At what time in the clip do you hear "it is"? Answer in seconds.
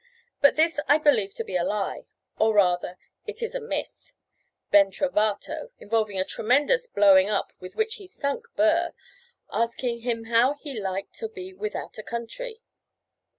3.27-3.53